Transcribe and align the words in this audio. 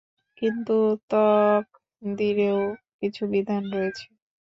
কিন্তু 0.37 0.75
তকদীরেরও 1.09 2.63
কিছু 2.99 3.23
বিধান 3.33 3.63
রয়েছে। 3.73 4.05